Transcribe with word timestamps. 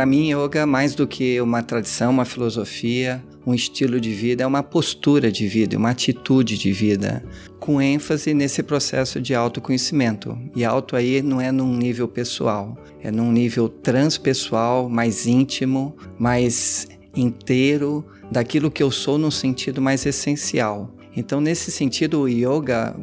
Para 0.00 0.06
mim, 0.06 0.32
yoga, 0.32 0.64
mais 0.64 0.94
do 0.94 1.06
que 1.06 1.38
uma 1.42 1.62
tradição, 1.62 2.10
uma 2.10 2.24
filosofia, 2.24 3.22
um 3.46 3.52
estilo 3.52 4.00
de 4.00 4.10
vida, 4.10 4.42
é 4.42 4.46
uma 4.46 4.62
postura 4.62 5.30
de 5.30 5.46
vida, 5.46 5.76
uma 5.76 5.90
atitude 5.90 6.56
de 6.56 6.72
vida, 6.72 7.22
com 7.58 7.82
ênfase 7.82 8.32
nesse 8.32 8.62
processo 8.62 9.20
de 9.20 9.34
autoconhecimento. 9.34 10.38
E 10.56 10.64
auto 10.64 10.96
aí 10.96 11.20
não 11.20 11.38
é 11.38 11.52
num 11.52 11.76
nível 11.76 12.08
pessoal, 12.08 12.78
é 13.02 13.10
num 13.10 13.30
nível 13.30 13.68
transpessoal, 13.68 14.88
mais 14.88 15.26
íntimo, 15.26 15.94
mais 16.18 16.88
inteiro, 17.14 18.02
daquilo 18.32 18.70
que 18.70 18.82
eu 18.82 18.90
sou 18.90 19.18
no 19.18 19.30
sentido 19.30 19.82
mais 19.82 20.06
essencial. 20.06 20.90
Então, 21.14 21.42
nesse 21.42 21.70
sentido, 21.70 22.22
o 22.22 22.26
yoga 22.26 22.96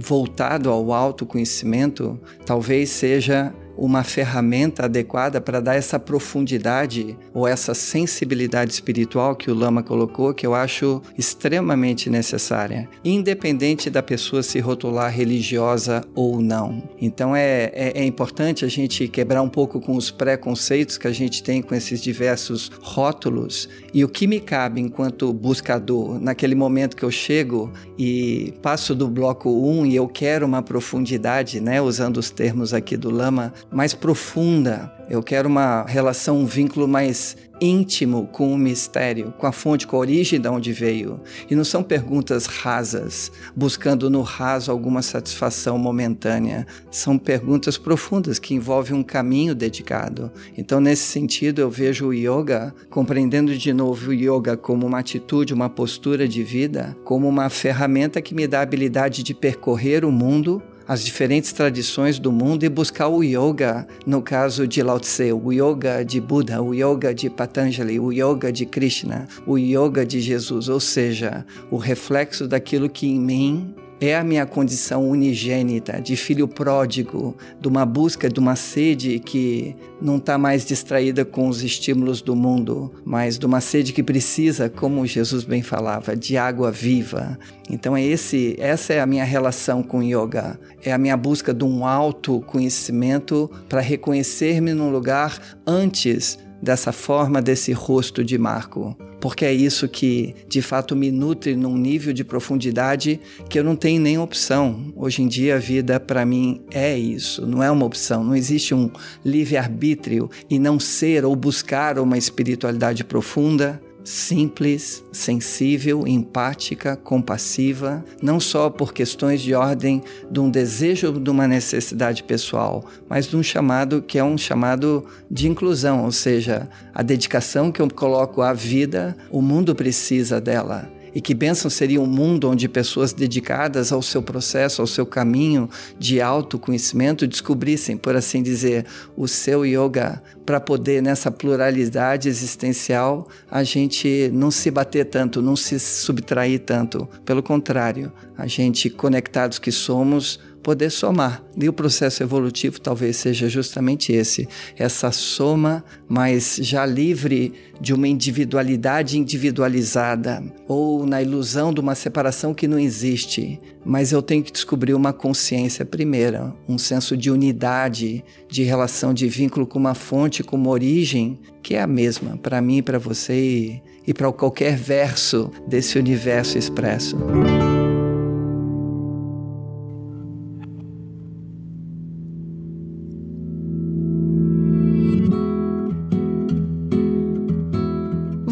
voltado 0.00 0.68
ao 0.68 0.92
autoconhecimento 0.92 2.18
talvez 2.44 2.90
seja 2.90 3.54
uma 3.80 4.04
ferramenta 4.04 4.84
adequada 4.84 5.40
para 5.40 5.58
dar 5.58 5.74
essa 5.74 5.98
profundidade 5.98 7.16
ou 7.32 7.48
essa 7.48 7.72
sensibilidade 7.72 8.72
espiritual 8.72 9.34
que 9.34 9.50
o 9.50 9.54
Lama 9.54 9.82
colocou, 9.82 10.34
que 10.34 10.46
eu 10.46 10.54
acho 10.54 11.00
extremamente 11.16 12.10
necessária, 12.10 12.86
independente 13.02 13.88
da 13.88 14.02
pessoa 14.02 14.42
se 14.42 14.60
rotular 14.60 15.10
religiosa 15.10 16.04
ou 16.14 16.42
não. 16.42 16.82
Então 17.00 17.34
é, 17.34 17.70
é, 17.72 17.92
é 18.00 18.04
importante 18.04 18.66
a 18.66 18.68
gente 18.68 19.08
quebrar 19.08 19.40
um 19.40 19.48
pouco 19.48 19.80
com 19.80 19.96
os 19.96 20.10
preconceitos 20.10 20.98
que 20.98 21.08
a 21.08 21.12
gente 21.12 21.42
tem 21.42 21.62
com 21.62 21.74
esses 21.74 22.02
diversos 22.02 22.70
rótulos 22.82 23.66
e 23.94 24.04
o 24.04 24.08
que 24.08 24.26
me 24.26 24.40
cabe 24.40 24.80
enquanto 24.80 25.32
buscador, 25.32 26.20
naquele 26.20 26.54
momento 26.54 26.96
que 26.96 27.02
eu 27.02 27.10
chego 27.10 27.72
e 27.98 28.52
passo 28.60 28.94
do 28.94 29.08
bloco 29.08 29.50
1 29.50 29.86
e 29.86 29.96
eu 29.96 30.06
quero 30.06 30.44
uma 30.44 30.62
profundidade, 30.62 31.60
né, 31.60 31.80
usando 31.80 32.18
os 32.18 32.30
termos 32.30 32.74
aqui 32.74 32.96
do 32.96 33.10
Lama, 33.10 33.54
mais 33.70 33.94
profunda. 33.94 34.92
Eu 35.08 35.22
quero 35.22 35.48
uma 35.48 35.84
relação, 35.86 36.38
um 36.38 36.46
vínculo 36.46 36.86
mais 36.86 37.36
íntimo 37.60 38.26
com 38.32 38.52
o 38.52 38.58
mistério, 38.58 39.34
com 39.36 39.46
a 39.46 39.52
fonte, 39.52 39.86
com 39.86 39.96
a 39.96 40.00
origem 40.00 40.40
de 40.40 40.48
onde 40.48 40.72
veio. 40.72 41.20
E 41.50 41.54
não 41.54 41.64
são 41.64 41.82
perguntas 41.82 42.46
rasas, 42.46 43.30
buscando 43.54 44.08
no 44.08 44.22
raso 44.22 44.70
alguma 44.70 45.02
satisfação 45.02 45.76
momentânea. 45.78 46.66
São 46.90 47.18
perguntas 47.18 47.76
profundas 47.76 48.38
que 48.38 48.54
envolvem 48.54 48.96
um 48.96 49.02
caminho 49.02 49.54
dedicado. 49.54 50.30
Então, 50.56 50.80
nesse 50.80 51.02
sentido, 51.02 51.60
eu 51.60 51.70
vejo 51.70 52.06
o 52.06 52.14
yoga, 52.14 52.74
compreendendo 52.88 53.56
de 53.56 53.72
novo 53.72 54.10
o 54.10 54.14
yoga 54.14 54.56
como 54.56 54.86
uma 54.86 55.00
atitude, 55.00 55.52
uma 55.52 55.68
postura 55.68 56.26
de 56.26 56.42
vida, 56.42 56.96
como 57.04 57.28
uma 57.28 57.50
ferramenta 57.50 58.22
que 58.22 58.34
me 58.34 58.46
dá 58.46 58.60
a 58.60 58.62
habilidade 58.62 59.22
de 59.22 59.34
percorrer 59.34 60.04
o 60.04 60.12
mundo 60.12 60.62
as 60.90 61.04
diferentes 61.04 61.52
tradições 61.52 62.18
do 62.18 62.32
mundo 62.32 62.64
e 62.64 62.68
buscar 62.68 63.06
o 63.06 63.22
yoga, 63.22 63.86
no 64.04 64.20
caso 64.20 64.66
de 64.66 64.82
Lao 64.82 64.98
Tse, 64.98 65.32
o 65.32 65.52
yoga 65.52 66.04
de 66.04 66.20
Buda, 66.20 66.60
o 66.60 66.74
yoga 66.74 67.14
de 67.14 67.30
Patanjali, 67.30 68.00
o 68.00 68.10
yoga 68.10 68.50
de 68.50 68.66
Krishna, 68.66 69.28
o 69.46 69.56
yoga 69.56 70.04
de 70.04 70.20
Jesus, 70.20 70.68
ou 70.68 70.80
seja, 70.80 71.46
o 71.70 71.76
reflexo 71.76 72.48
daquilo 72.48 72.90
que 72.90 73.06
em 73.06 73.20
mim 73.20 73.72
é 74.00 74.16
a 74.16 74.24
minha 74.24 74.46
condição 74.46 75.08
unigênita 75.08 76.00
de 76.00 76.16
filho 76.16 76.48
pródigo, 76.48 77.36
de 77.60 77.68
uma 77.68 77.84
busca, 77.84 78.30
de 78.30 78.40
uma 78.40 78.56
sede 78.56 79.18
que 79.18 79.76
não 80.00 80.16
está 80.16 80.38
mais 80.38 80.64
distraída 80.64 81.22
com 81.22 81.48
os 81.48 81.62
estímulos 81.62 82.22
do 82.22 82.34
mundo, 82.34 82.90
mas 83.04 83.38
de 83.38 83.44
uma 83.44 83.60
sede 83.60 83.92
que 83.92 84.02
precisa, 84.02 84.70
como 84.70 85.06
Jesus 85.06 85.44
bem 85.44 85.62
falava, 85.62 86.16
de 86.16 86.38
água 86.38 86.72
viva. 86.72 87.38
Então 87.68 87.94
é 87.94 88.02
esse, 88.02 88.56
essa 88.58 88.94
é 88.94 89.00
a 89.00 89.06
minha 89.06 89.24
relação 89.24 89.82
com 89.82 90.02
yoga, 90.02 90.58
é 90.82 90.92
a 90.92 90.98
minha 90.98 91.16
busca 91.16 91.52
de 91.52 91.64
um 91.64 91.84
autoconhecimento 91.84 93.50
para 93.68 93.82
reconhecer-me 93.82 94.72
no 94.72 94.88
lugar 94.88 95.58
antes 95.66 96.38
dessa 96.62 96.90
forma, 96.90 97.42
desse 97.42 97.72
rosto 97.72 98.24
de 98.24 98.38
Marco 98.38 98.96
porque 99.20 99.44
é 99.44 99.52
isso 99.52 99.88
que 99.88 100.34
de 100.48 100.62
fato 100.62 100.96
me 100.96 101.10
nutre 101.10 101.54
num 101.54 101.76
nível 101.76 102.12
de 102.12 102.24
profundidade 102.24 103.20
que 103.48 103.58
eu 103.58 103.64
não 103.64 103.76
tenho 103.76 104.00
nem 104.00 104.18
opção. 104.18 104.92
Hoje 104.96 105.22
em 105.22 105.28
dia 105.28 105.56
a 105.56 105.58
vida 105.58 106.00
para 106.00 106.24
mim 106.24 106.60
é 106.70 106.96
isso, 106.98 107.46
não 107.46 107.62
é 107.62 107.70
uma 107.70 107.84
opção, 107.84 108.24
não 108.24 108.34
existe 108.34 108.74
um 108.74 108.90
livre-arbítrio 109.24 110.30
e 110.48 110.58
não 110.58 110.80
ser 110.80 111.24
ou 111.24 111.36
buscar 111.36 111.98
uma 111.98 112.16
espiritualidade 112.16 113.04
profunda 113.04 113.80
simples, 114.10 115.04
sensível, 115.12 116.06
empática, 116.06 116.96
compassiva, 116.96 118.04
não 118.20 118.40
só 118.40 118.68
por 118.68 118.92
questões 118.92 119.40
de 119.40 119.54
ordem 119.54 120.02
de 120.30 120.40
um 120.40 120.50
desejo 120.50 121.12
de 121.12 121.30
uma 121.30 121.46
necessidade 121.46 122.24
pessoal, 122.24 122.84
mas 123.08 123.26
de 123.26 123.36
um 123.36 123.42
chamado 123.42 124.02
que 124.02 124.18
é 124.18 124.24
um 124.24 124.36
chamado 124.36 125.04
de 125.30 125.48
inclusão, 125.48 126.04
ou 126.04 126.10
seja, 126.10 126.68
a 126.92 127.02
dedicação 127.02 127.70
que 127.70 127.80
eu 127.80 127.88
coloco 127.88 128.42
à 128.42 128.52
vida, 128.52 129.16
o 129.30 129.40
mundo 129.40 129.74
precisa 129.74 130.40
dela. 130.40 130.99
E 131.14 131.20
que 131.20 131.34
bênção 131.34 131.70
seria 131.70 132.00
um 132.00 132.06
mundo 132.06 132.48
onde 132.48 132.68
pessoas 132.68 133.12
dedicadas 133.12 133.92
ao 133.92 134.02
seu 134.02 134.22
processo, 134.22 134.80
ao 134.80 134.86
seu 134.86 135.04
caminho 135.04 135.68
de 135.98 136.20
autoconhecimento, 136.20 137.26
descobrissem, 137.26 137.96
por 137.96 138.16
assim 138.16 138.42
dizer, 138.42 138.86
o 139.16 139.26
seu 139.26 139.64
yoga, 139.64 140.22
para 140.44 140.60
poder, 140.60 141.02
nessa 141.02 141.30
pluralidade 141.30 142.28
existencial, 142.28 143.28
a 143.50 143.62
gente 143.62 144.30
não 144.32 144.50
se 144.50 144.70
bater 144.70 145.04
tanto, 145.04 145.40
não 145.40 145.56
se 145.56 145.78
subtrair 145.78 146.60
tanto. 146.60 147.08
Pelo 147.24 147.42
contrário, 147.42 148.12
a 148.36 148.46
gente, 148.46 148.90
conectados 148.90 149.58
que 149.58 149.70
somos, 149.70 150.40
poder 150.62 150.90
somar. 150.90 151.42
E 151.56 151.68
o 151.68 151.72
processo 151.72 152.22
evolutivo 152.22 152.80
talvez 152.80 153.16
seja 153.16 153.48
justamente 153.48 154.12
esse, 154.12 154.48
essa 154.76 155.10
soma, 155.10 155.84
mas 156.08 156.58
já 156.60 156.84
livre 156.86 157.52
de 157.80 157.94
uma 157.94 158.06
individualidade 158.06 159.18
individualizada 159.18 160.42
ou 160.68 161.06
na 161.06 161.22
ilusão 161.22 161.72
de 161.72 161.80
uma 161.80 161.94
separação 161.94 162.52
que 162.52 162.68
não 162.68 162.78
existe. 162.78 163.58
Mas 163.84 164.12
eu 164.12 164.20
tenho 164.20 164.42
que 164.42 164.52
descobrir 164.52 164.94
uma 164.94 165.12
consciência 165.12 165.84
primeira, 165.84 166.54
um 166.68 166.76
senso 166.76 167.16
de 167.16 167.30
unidade, 167.30 168.22
de 168.48 168.62
relação, 168.62 169.14
de 169.14 169.28
vínculo 169.28 169.66
com 169.66 169.78
uma 169.78 169.94
fonte, 169.94 170.42
com 170.42 170.56
uma 170.56 170.70
origem 170.70 171.38
que 171.62 171.74
é 171.74 171.82
a 171.82 171.86
mesma 171.86 172.36
para 172.36 172.60
mim, 172.60 172.82
para 172.82 172.98
você 172.98 173.34
e, 173.34 173.82
e 174.06 174.14
para 174.14 174.30
qualquer 174.32 174.76
verso 174.76 175.50
desse 175.66 175.98
universo 175.98 176.58
expresso. 176.58 177.16